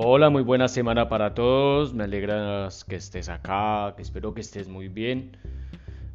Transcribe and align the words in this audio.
Hola, 0.00 0.30
muy 0.30 0.44
buena 0.44 0.68
semana 0.68 1.08
para 1.08 1.34
todos. 1.34 1.92
Me 1.92 2.04
alegra 2.04 2.68
que 2.88 2.94
estés 2.94 3.28
acá, 3.28 3.94
que 3.96 4.02
espero 4.02 4.32
que 4.32 4.42
estés 4.42 4.68
muy 4.68 4.86
bien. 4.86 5.36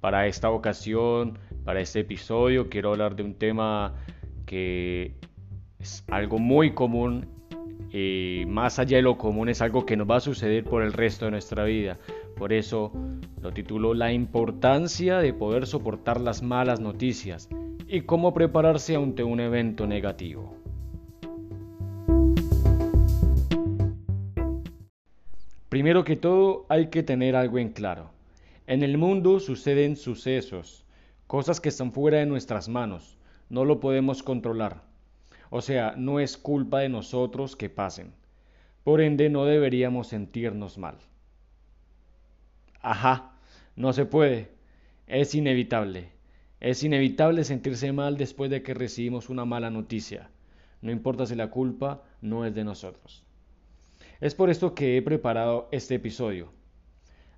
Para 0.00 0.26
esta 0.26 0.48
ocasión, 0.48 1.38
para 1.62 1.82
este 1.82 2.00
episodio, 2.00 2.70
quiero 2.70 2.92
hablar 2.92 3.16
de 3.16 3.22
un 3.24 3.34
tema 3.34 3.92
que 4.46 5.16
es 5.78 6.02
algo 6.08 6.38
muy 6.38 6.72
común 6.72 7.28
y 7.92 8.44
más 8.48 8.78
allá 8.78 8.96
de 8.96 9.02
lo 9.02 9.18
común 9.18 9.50
es 9.50 9.60
algo 9.60 9.84
que 9.84 9.98
nos 9.98 10.10
va 10.10 10.16
a 10.16 10.20
suceder 10.20 10.64
por 10.64 10.82
el 10.82 10.94
resto 10.94 11.26
de 11.26 11.32
nuestra 11.32 11.64
vida. 11.64 11.98
Por 12.34 12.54
eso 12.54 12.92
lo 13.42 13.52
titulo 13.52 13.92
La 13.92 14.10
importancia 14.10 15.18
de 15.18 15.34
poder 15.34 15.66
soportar 15.66 16.18
las 16.18 16.42
malas 16.42 16.80
noticias 16.80 17.50
y 17.86 18.00
cómo 18.00 18.32
prepararse 18.32 18.96
ante 18.96 19.22
un 19.22 19.38
evento 19.38 19.86
negativo. 19.86 20.65
Primero 25.76 26.04
que 26.04 26.16
todo 26.16 26.64
hay 26.70 26.86
que 26.86 27.02
tener 27.02 27.36
algo 27.36 27.58
en 27.58 27.68
claro. 27.68 28.10
En 28.66 28.82
el 28.82 28.96
mundo 28.96 29.40
suceden 29.40 29.96
sucesos, 29.96 30.86
cosas 31.26 31.60
que 31.60 31.68
están 31.68 31.92
fuera 31.92 32.16
de 32.16 32.24
nuestras 32.24 32.70
manos, 32.70 33.18
no 33.50 33.66
lo 33.66 33.78
podemos 33.78 34.22
controlar. 34.22 34.84
O 35.50 35.60
sea, 35.60 35.92
no 35.94 36.18
es 36.18 36.38
culpa 36.38 36.80
de 36.80 36.88
nosotros 36.88 37.56
que 37.56 37.68
pasen. 37.68 38.14
Por 38.84 39.02
ende, 39.02 39.28
no 39.28 39.44
deberíamos 39.44 40.08
sentirnos 40.08 40.78
mal. 40.78 40.96
Ajá, 42.80 43.32
no 43.74 43.92
se 43.92 44.06
puede. 44.06 44.48
Es 45.06 45.34
inevitable. 45.34 46.08
Es 46.58 46.84
inevitable 46.84 47.44
sentirse 47.44 47.92
mal 47.92 48.16
después 48.16 48.50
de 48.50 48.62
que 48.62 48.72
recibimos 48.72 49.28
una 49.28 49.44
mala 49.44 49.68
noticia. 49.68 50.30
No 50.80 50.90
importa 50.90 51.26
si 51.26 51.34
la 51.34 51.50
culpa 51.50 52.02
no 52.22 52.46
es 52.46 52.54
de 52.54 52.64
nosotros. 52.64 53.25
Es 54.18 54.34
por 54.34 54.48
esto 54.48 54.74
que 54.74 54.96
he 54.96 55.02
preparado 55.02 55.68
este 55.72 55.96
episodio. 55.96 56.48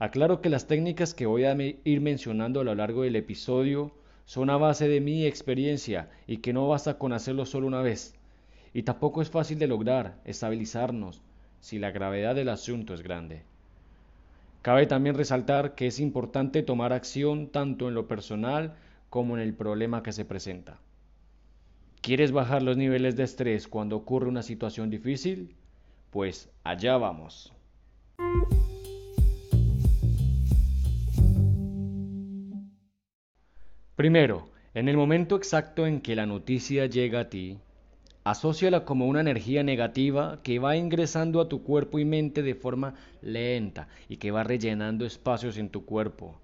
Aclaro 0.00 0.40
que 0.40 0.48
las 0.48 0.66
técnicas 0.66 1.14
que 1.14 1.24
voy 1.24 1.44
a 1.44 1.54
ir 1.54 2.00
mencionando 2.00 2.60
a 2.60 2.64
lo 2.64 2.74
largo 2.74 3.02
del 3.02 3.14
episodio 3.14 3.92
son 4.24 4.50
a 4.50 4.56
base 4.56 4.88
de 4.88 5.00
mi 5.00 5.24
experiencia 5.24 6.10
y 6.26 6.38
que 6.38 6.52
no 6.52 6.66
basta 6.66 6.98
con 6.98 7.12
hacerlo 7.12 7.46
solo 7.46 7.68
una 7.68 7.80
vez. 7.80 8.16
Y 8.72 8.82
tampoco 8.82 9.22
es 9.22 9.30
fácil 9.30 9.60
de 9.60 9.68
lograr 9.68 10.20
estabilizarnos 10.24 11.22
si 11.60 11.78
la 11.78 11.92
gravedad 11.92 12.34
del 12.34 12.48
asunto 12.48 12.92
es 12.92 13.02
grande. 13.02 13.42
Cabe 14.60 14.86
también 14.86 15.14
resaltar 15.14 15.76
que 15.76 15.86
es 15.86 16.00
importante 16.00 16.64
tomar 16.64 16.92
acción 16.92 17.46
tanto 17.46 17.86
en 17.86 17.94
lo 17.94 18.08
personal 18.08 18.74
como 19.10 19.36
en 19.36 19.42
el 19.44 19.54
problema 19.54 20.02
que 20.02 20.10
se 20.10 20.24
presenta. 20.24 20.80
¿Quieres 22.00 22.32
bajar 22.32 22.64
los 22.64 22.76
niveles 22.76 23.14
de 23.14 23.22
estrés 23.22 23.68
cuando 23.68 23.96
ocurre 23.96 24.28
una 24.28 24.42
situación 24.42 24.90
difícil? 24.90 25.54
Pues 26.14 26.48
allá 26.62 26.96
vamos. 26.96 27.52
Primero, 33.96 34.48
en 34.74 34.88
el 34.88 34.96
momento 34.96 35.34
exacto 35.34 35.88
en 35.88 36.00
que 36.00 36.14
la 36.14 36.24
noticia 36.24 36.86
llega 36.86 37.18
a 37.18 37.30
ti, 37.30 37.58
asóciala 38.22 38.84
como 38.84 39.08
una 39.08 39.22
energía 39.22 39.64
negativa 39.64 40.38
que 40.44 40.60
va 40.60 40.76
ingresando 40.76 41.40
a 41.40 41.48
tu 41.48 41.64
cuerpo 41.64 41.98
y 41.98 42.04
mente 42.04 42.44
de 42.44 42.54
forma 42.54 42.94
lenta 43.20 43.88
y 44.08 44.18
que 44.18 44.30
va 44.30 44.44
rellenando 44.44 45.04
espacios 45.04 45.58
en 45.58 45.68
tu 45.68 45.84
cuerpo. 45.84 46.40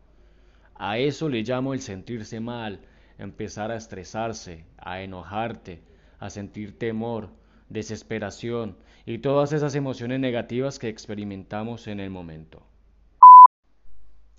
A 0.75 0.99
eso 0.99 1.29
le 1.29 1.45
llamo 1.45 1.75
el 1.75 1.81
sentirse 1.81 2.41
mal, 2.41 2.81
empezar 3.19 3.71
a 3.71 3.77
estresarse, 3.77 4.65
a 4.79 5.01
enojarte, 5.01 5.81
a 6.19 6.29
sentir 6.29 6.77
temor, 6.77 7.31
desesperación 7.71 8.77
y 9.07 9.19
todas 9.19 9.53
esas 9.53 9.75
emociones 9.75 10.21
negativas 10.21 10.79
que 10.79 10.89
experimentamos 10.89 11.87
en 11.87 12.01
el 12.01 12.11
momento. 12.11 12.63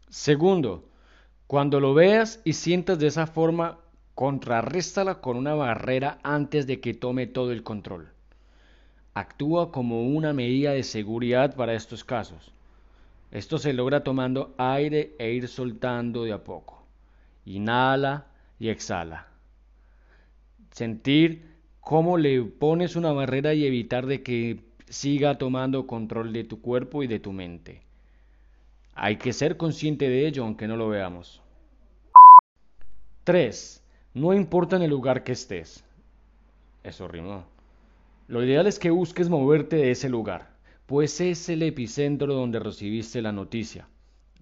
Segundo, 0.09 0.87
cuando 1.47 1.79
lo 1.79 1.93
veas 1.93 2.41
y 2.43 2.53
sientas 2.53 2.99
de 2.99 3.07
esa 3.07 3.25
forma, 3.25 3.79
contrarréstala 4.13 5.21
con 5.21 5.37
una 5.37 5.55
barrera 5.55 6.19
antes 6.21 6.67
de 6.67 6.79
que 6.79 6.93
tome 6.93 7.27
todo 7.27 7.51
el 7.51 7.63
control. 7.63 8.09
Actúa 9.13 9.71
como 9.71 10.03
una 10.03 10.33
medida 10.33 10.71
de 10.71 10.83
seguridad 10.83 11.55
para 11.55 11.73
estos 11.73 12.03
casos. 12.03 12.53
Esto 13.31 13.57
se 13.57 13.73
logra 13.73 14.03
tomando 14.03 14.53
aire 14.57 15.15
e 15.17 15.31
ir 15.31 15.47
soltando 15.47 16.23
de 16.25 16.33
a 16.33 16.43
poco. 16.43 16.83
Inhala 17.45 18.27
y 18.59 18.69
exhala. 18.69 19.27
Sentir 20.71 21.50
cómo 21.81 22.17
le 22.17 22.41
pones 22.43 22.95
una 22.95 23.11
barrera 23.11 23.53
y 23.53 23.65
evitar 23.65 24.05
de 24.05 24.23
que 24.23 24.59
siga 24.87 25.37
tomando 25.37 25.87
control 25.87 26.31
de 26.31 26.43
tu 26.43 26.61
cuerpo 26.61 27.03
y 27.03 27.07
de 27.07 27.19
tu 27.19 27.33
mente. 27.33 27.81
Hay 28.93 29.17
que 29.17 29.33
ser 29.33 29.57
consciente 29.57 30.07
de 30.07 30.27
ello 30.27 30.43
aunque 30.43 30.67
no 30.67 30.77
lo 30.77 30.89
veamos. 30.89 31.41
3. 33.23 33.83
No 34.13 34.33
importa 34.33 34.75
en 34.75 34.83
el 34.83 34.89
lugar 34.89 35.23
que 35.23 35.31
estés. 35.31 35.83
Eso 36.83 37.07
rimó. 37.07 37.45
Lo 38.27 38.43
ideal 38.43 38.67
es 38.67 38.79
que 38.79 38.89
busques 38.89 39.29
moverte 39.29 39.75
de 39.75 39.91
ese 39.91 40.09
lugar, 40.09 40.51
pues 40.85 41.19
es 41.21 41.49
el 41.49 41.63
epicentro 41.63 42.33
donde 42.33 42.59
recibiste 42.59 43.21
la 43.21 43.31
noticia. 43.31 43.87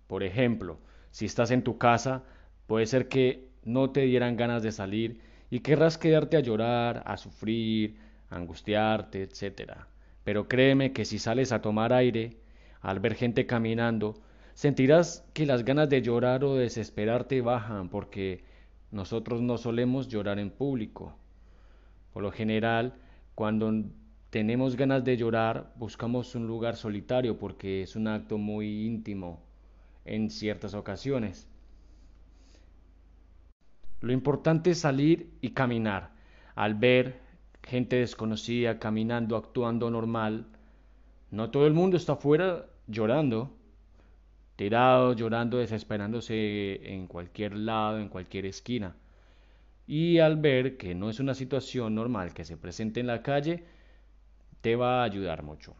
Por 0.08 0.24
ejemplo, 0.24 0.78
si 1.12 1.26
estás 1.26 1.52
en 1.52 1.64
tu 1.64 1.78
casa, 1.78 2.24
puede 2.68 2.86
ser 2.86 3.08
que 3.08 3.50
no 3.64 3.92
te 3.92 4.02
dieran 4.02 4.38
ganas 4.38 4.64
de 4.64 4.72
salir 4.72 5.22
y 5.50 5.62
querrás 5.62 5.98
quedarte 5.98 6.38
a 6.38 6.42
llorar, 6.42 7.04
a 7.06 7.18
sufrir, 7.18 7.98
a 8.30 8.36
angustiarte, 8.36 9.24
etc. 9.24 9.74
Pero 10.24 10.48
créeme 10.48 10.94
que 10.94 11.06
si 11.06 11.20
sales 11.20 11.52
a 11.52 11.62
tomar 11.62 11.94
aire, 11.94 12.38
al 12.82 13.00
ver 13.00 13.16
gente 13.16 13.46
caminando, 13.46 14.22
sentirás 14.54 15.26
que 15.34 15.46
las 15.46 15.64
ganas 15.64 15.90
de 15.90 16.02
llorar 16.02 16.44
o 16.44 16.56
desesperarte 16.56 17.42
bajan 17.42 17.90
porque 17.90 18.44
nosotros 18.92 19.42
no 19.42 19.58
solemos 19.58 20.08
llorar 20.08 20.40
en 20.40 20.50
público. 20.52 21.16
Por 22.14 22.24
lo 22.24 22.32
general, 22.32 22.94
cuando 23.36 23.72
tenemos 24.30 24.76
ganas 24.76 25.04
de 25.04 25.18
llorar, 25.18 25.74
buscamos 25.76 26.36
un 26.36 26.48
lugar 26.48 26.76
solitario 26.76 27.38
porque 27.38 27.82
es 27.84 27.96
un 27.96 28.08
acto 28.08 28.38
muy 28.38 28.86
íntimo 28.86 29.42
en 30.06 30.30
ciertas 30.30 30.74
ocasiones. 30.74 31.48
Lo 34.02 34.14
importante 34.14 34.72
es 34.72 34.80
salir 34.80 35.30
y 35.42 35.52
caminar. 35.52 36.12
Al 36.56 36.76
ver 36.76 37.20
gente 37.64 37.98
desconocida 37.98 38.80
caminando, 38.80 39.36
actuando 39.36 39.90
normal, 39.92 40.46
no 41.32 41.52
todo 41.52 41.68
el 41.68 41.74
mundo 41.74 41.98
está 41.98 42.14
afuera 42.14 42.66
llorando, 42.88 43.52
tirado, 44.56 45.14
llorando, 45.14 45.58
desesperándose 45.58 46.94
en 46.94 47.08
cualquier 47.08 47.56
lado, 47.56 48.00
en 48.00 48.10
cualquier 48.10 48.46
esquina. 48.46 48.96
Y 49.86 50.20
al 50.20 50.38
ver 50.38 50.78
que 50.78 50.96
no 50.96 51.10
es 51.10 51.20
una 51.20 51.34
situación 51.34 51.96
normal 51.96 52.34
que 52.34 52.46
se 52.46 52.58
presente 52.58 53.00
en 53.00 53.08
la 53.08 53.22
calle, 53.22 53.64
te 54.62 54.76
va 54.76 55.02
a 55.02 55.04
ayudar 55.04 55.44
mucho. 55.44 55.76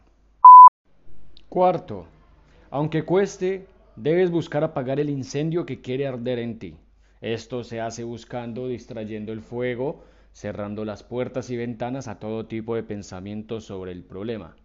Cuarto, 1.48 2.06
aunque 2.70 3.04
cueste, 3.04 3.66
debes 3.96 4.30
buscar 4.30 4.62
apagar 4.62 5.00
el 5.00 5.10
incendio 5.10 5.66
que 5.66 5.80
quiere 5.80 6.06
arder 6.06 6.38
en 6.38 6.58
ti. 6.58 6.76
Esto 7.20 7.64
se 7.64 7.80
hace 7.80 8.02
buscando, 8.02 8.68
distrayendo 8.68 9.32
el 9.32 9.42
fuego, 9.42 10.04
cerrando 10.32 10.86
las 10.86 11.02
puertas 11.02 11.50
y 11.50 11.56
ventanas 11.56 12.08
a 12.08 12.18
todo 12.18 12.46
tipo 12.46 12.74
de 12.74 12.82
pensamientos 12.82 13.64
sobre 13.64 13.92
el 13.92 14.02
problema. 14.02 14.56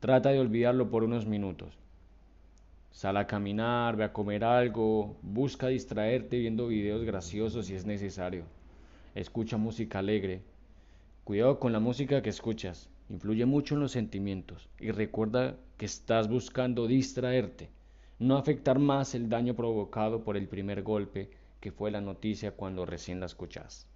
Trata 0.00 0.30
de 0.30 0.40
olvidarlo 0.40 0.90
por 0.90 1.04
unos 1.04 1.26
minutos. 1.26 1.78
Sal 2.90 3.16
a 3.16 3.26
caminar, 3.28 3.96
ve 3.96 4.04
a 4.04 4.12
comer 4.12 4.44
algo, 4.44 5.16
busca 5.22 5.68
distraerte 5.68 6.38
viendo 6.38 6.66
videos 6.66 7.04
graciosos 7.04 7.66
si 7.66 7.74
es 7.74 7.86
necesario. 7.86 8.44
Escucha 9.14 9.56
música 9.56 10.00
alegre. 10.00 10.42
Cuidado 11.22 11.60
con 11.60 11.72
la 11.72 11.80
música 11.80 12.22
que 12.22 12.30
escuchas, 12.30 12.90
influye 13.08 13.46
mucho 13.46 13.76
en 13.76 13.80
los 13.80 13.92
sentimientos 13.92 14.68
y 14.80 14.90
recuerda 14.90 15.56
que 15.76 15.86
estás 15.86 16.28
buscando 16.28 16.88
distraerte, 16.88 17.70
no 18.18 18.36
afectar 18.36 18.78
más 18.78 19.14
el 19.14 19.28
daño 19.28 19.54
provocado 19.54 20.24
por 20.24 20.36
el 20.36 20.48
primer 20.48 20.82
golpe 20.82 21.30
que 21.64 21.72
fue 21.72 21.90
la 21.90 22.02
noticia 22.02 22.52
cuando 22.52 22.84
recién 22.84 23.20
la 23.20 23.24
escuchas. 23.24 23.88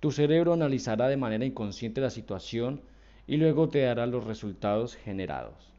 Tu 0.00 0.10
cerebro 0.10 0.54
analizará 0.54 1.06
de 1.06 1.18
manera 1.18 1.44
inconsciente 1.44 2.00
la 2.00 2.08
situación 2.08 2.80
y 3.26 3.36
luego 3.36 3.68
te 3.68 3.82
dará 3.82 4.06
los 4.06 4.24
resultados 4.24 4.96
generados. 4.96 5.70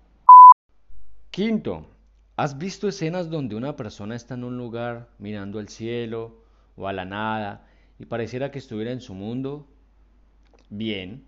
Quinto, 1.32 1.88
¿has 2.36 2.60
visto 2.60 2.88
escenas 2.88 3.32
donde 3.32 3.56
una 3.56 3.76
persona 3.76 4.16
está 4.16 4.36
en 4.36 4.44
un 4.44 4.56
lugar 4.56 5.10
mirando 5.18 5.58
al 5.58 5.68
cielo 5.68 6.44
o 6.76 6.88
a 6.88 6.94
la 6.94 7.06
nada 7.06 7.66
y 7.98 8.06
pareciera 8.06 8.52
que 8.52 8.60
estuviera 8.60 8.92
en 8.92 9.02
su 9.02 9.16
mundo? 9.16 9.66
Bien, 10.70 11.26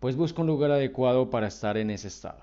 pues 0.00 0.16
busca 0.16 0.40
un 0.40 0.48
lugar 0.48 0.72
adecuado 0.72 1.30
para 1.30 1.46
estar 1.46 1.76
en 1.76 1.90
ese 1.90 2.08
estado. 2.08 2.42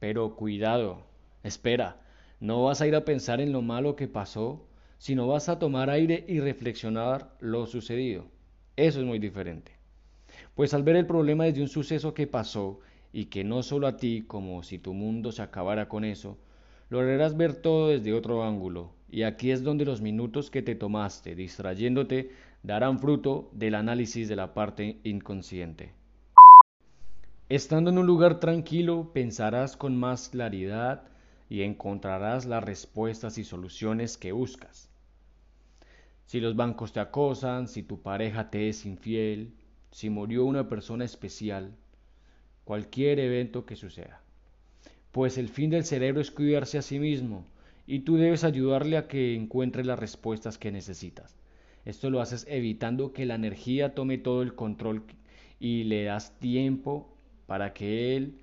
Pero 0.00 0.34
cuidado, 0.34 1.06
espera, 1.44 2.00
no 2.40 2.64
vas 2.64 2.80
a 2.80 2.88
ir 2.88 2.96
a 2.96 3.04
pensar 3.04 3.40
en 3.40 3.52
lo 3.52 3.62
malo 3.62 3.94
que 3.94 4.08
pasó 4.08 4.67
sino 4.98 5.26
vas 5.26 5.48
a 5.48 5.58
tomar 5.58 5.90
aire 5.90 6.24
y 6.28 6.40
reflexionar 6.40 7.34
lo 7.40 7.66
sucedido. 7.66 8.26
Eso 8.76 9.00
es 9.00 9.06
muy 9.06 9.18
diferente. 9.18 9.72
Pues 10.54 10.74
al 10.74 10.82
ver 10.82 10.96
el 10.96 11.06
problema 11.06 11.44
desde 11.44 11.62
un 11.62 11.68
suceso 11.68 12.14
que 12.14 12.26
pasó 12.26 12.80
y 13.12 13.26
que 13.26 13.44
no 13.44 13.62
solo 13.62 13.86
a 13.86 13.96
ti, 13.96 14.24
como 14.26 14.62
si 14.62 14.78
tu 14.78 14.92
mundo 14.92 15.32
se 15.32 15.42
acabara 15.42 15.88
con 15.88 16.04
eso, 16.04 16.36
lograrás 16.90 17.36
ver 17.36 17.54
todo 17.54 17.88
desde 17.88 18.12
otro 18.12 18.44
ángulo, 18.44 18.92
y 19.10 19.22
aquí 19.22 19.50
es 19.50 19.62
donde 19.62 19.84
los 19.84 20.00
minutos 20.00 20.50
que 20.50 20.62
te 20.62 20.74
tomaste 20.74 21.34
distrayéndote 21.34 22.30
darán 22.62 22.98
fruto 22.98 23.50
del 23.52 23.74
análisis 23.74 24.28
de 24.28 24.36
la 24.36 24.52
parte 24.52 24.98
inconsciente. 25.04 25.92
Estando 27.48 27.90
en 27.90 27.98
un 27.98 28.06
lugar 28.06 28.40
tranquilo, 28.40 29.10
pensarás 29.14 29.76
con 29.76 29.96
más 29.96 30.28
claridad 30.28 31.04
y 31.48 31.62
encontrarás 31.62 32.46
las 32.46 32.62
respuestas 32.62 33.38
y 33.38 33.44
soluciones 33.44 34.18
que 34.18 34.32
buscas. 34.32 34.90
Si 36.26 36.40
los 36.40 36.56
bancos 36.56 36.92
te 36.92 37.00
acosan, 37.00 37.68
si 37.68 37.82
tu 37.82 38.02
pareja 38.02 38.50
te 38.50 38.68
es 38.68 38.84
infiel, 38.84 39.54
si 39.90 40.10
murió 40.10 40.44
una 40.44 40.68
persona 40.68 41.04
especial, 41.04 41.74
cualquier 42.64 43.18
evento 43.18 43.64
que 43.64 43.76
suceda. 43.76 44.20
Pues 45.10 45.38
el 45.38 45.48
fin 45.48 45.70
del 45.70 45.84
cerebro 45.84 46.20
es 46.20 46.30
cuidarse 46.30 46.76
a 46.76 46.82
sí 46.82 46.98
mismo 46.98 47.46
y 47.86 48.00
tú 48.00 48.16
debes 48.16 48.44
ayudarle 48.44 48.98
a 48.98 49.08
que 49.08 49.34
encuentre 49.34 49.84
las 49.84 49.98
respuestas 49.98 50.58
que 50.58 50.70
necesitas. 50.70 51.34
Esto 51.86 52.10
lo 52.10 52.20
haces 52.20 52.44
evitando 52.50 53.14
que 53.14 53.24
la 53.24 53.36
energía 53.36 53.94
tome 53.94 54.18
todo 54.18 54.42
el 54.42 54.54
control 54.54 55.04
y 55.58 55.84
le 55.84 56.04
das 56.04 56.38
tiempo 56.38 57.08
para 57.46 57.72
que 57.72 58.14
él 58.14 58.34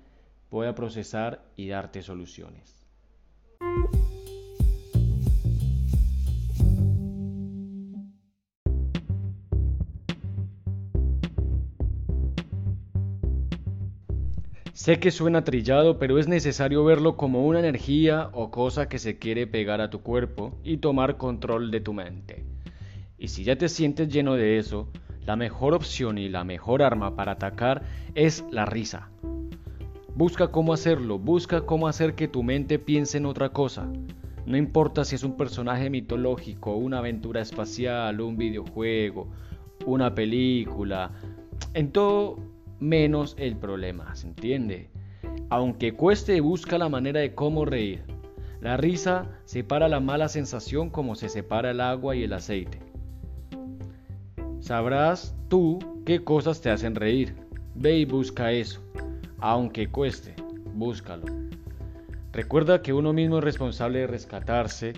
pueda 0.50 0.74
procesar 0.74 1.44
y 1.56 1.68
darte 1.68 2.02
soluciones. 2.02 2.85
Sé 14.86 15.00
que 15.00 15.10
suena 15.10 15.42
trillado, 15.42 15.98
pero 15.98 16.18
es 16.18 16.28
necesario 16.28 16.84
verlo 16.84 17.16
como 17.16 17.44
una 17.44 17.58
energía 17.58 18.30
o 18.32 18.52
cosa 18.52 18.88
que 18.88 19.00
se 19.00 19.18
quiere 19.18 19.48
pegar 19.48 19.80
a 19.80 19.90
tu 19.90 20.00
cuerpo 20.02 20.60
y 20.62 20.76
tomar 20.76 21.16
control 21.16 21.72
de 21.72 21.80
tu 21.80 21.92
mente. 21.92 22.44
Y 23.18 23.26
si 23.26 23.42
ya 23.42 23.56
te 23.56 23.68
sientes 23.68 24.08
lleno 24.08 24.34
de 24.34 24.58
eso, 24.58 24.88
la 25.24 25.34
mejor 25.34 25.74
opción 25.74 26.18
y 26.18 26.28
la 26.28 26.44
mejor 26.44 26.82
arma 26.82 27.16
para 27.16 27.32
atacar 27.32 27.82
es 28.14 28.44
la 28.52 28.64
risa. 28.64 29.10
Busca 30.16 30.48
cómo 30.48 30.72
hacerlo, 30.72 31.18
busca 31.18 31.66
cómo 31.66 31.88
hacer 31.88 32.14
que 32.14 32.26
tu 32.26 32.42
mente 32.42 32.78
piense 32.78 33.18
en 33.18 33.26
otra 33.26 33.50
cosa. 33.50 33.86
No 34.46 34.56
importa 34.56 35.04
si 35.04 35.14
es 35.14 35.22
un 35.24 35.36
personaje 35.36 35.90
mitológico, 35.90 36.74
una 36.74 37.00
aventura 37.00 37.42
espacial, 37.42 38.22
un 38.22 38.38
videojuego, 38.38 39.28
una 39.84 40.14
película, 40.14 41.10
en 41.74 41.92
todo 41.92 42.38
menos 42.80 43.36
el 43.38 43.56
problema, 43.56 44.16
¿se 44.16 44.28
entiende? 44.28 44.88
Aunque 45.50 45.92
cueste, 45.92 46.40
busca 46.40 46.78
la 46.78 46.88
manera 46.88 47.20
de 47.20 47.34
cómo 47.34 47.66
reír. 47.66 48.02
La 48.62 48.78
risa 48.78 49.26
separa 49.44 49.86
la 49.86 50.00
mala 50.00 50.30
sensación 50.30 50.88
como 50.88 51.14
se 51.14 51.28
separa 51.28 51.72
el 51.72 51.80
agua 51.82 52.16
y 52.16 52.22
el 52.22 52.32
aceite. 52.32 52.78
Sabrás 54.60 55.36
tú 55.48 55.78
qué 56.06 56.24
cosas 56.24 56.62
te 56.62 56.70
hacen 56.70 56.94
reír. 56.94 57.36
Ve 57.74 57.98
y 57.98 58.06
busca 58.06 58.50
eso. 58.52 58.85
Aunque 59.38 59.88
cueste, 59.88 60.34
búscalo. 60.74 61.26
Recuerda 62.32 62.82
que 62.82 62.92
uno 62.92 63.12
mismo 63.12 63.38
es 63.38 63.44
responsable 63.44 64.00
de 64.00 64.06
rescatarse 64.06 64.94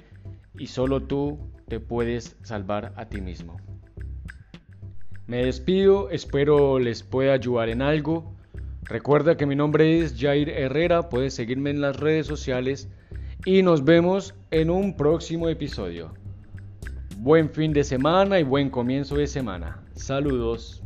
y 0.59 0.67
solo 0.67 1.03
tú 1.03 1.39
te 1.69 1.81
puedes 1.81 2.37
salvar 2.43 2.93
a 2.97 3.07
ti 3.07 3.21
mismo. 3.21 3.59
Me 5.27 5.45
despido, 5.45 6.11
espero 6.11 6.79
les 6.79 7.03
pueda 7.03 7.35
ayudar 7.35 7.69
en 7.69 7.83
algo. 7.83 8.35
Recuerda 8.83 9.37
que 9.37 9.47
mi 9.47 9.55
nombre 9.55 10.01
es 10.01 10.17
Jair 10.19 10.49
Herrera, 10.49 11.11
puedes 11.11 11.35
seguirme 11.35 11.71
en 11.71 11.81
las 11.81 12.01
redes 12.01 12.27
sociales 12.27 12.89
y 13.45 13.63
nos 13.63 13.85
vemos 13.85 14.35
en 14.51 14.71
un 14.71 14.97
próximo 14.97 15.49
episodio. 15.49 16.15
Buen 17.19 17.51
fin 17.51 17.73
de 17.73 17.85
semana 17.85 18.41
y 18.41 18.45
buen 18.45 18.71
comienzo 18.71 19.17
de 19.17 19.27
semana. 19.27 19.83
Saludos. 19.95 20.83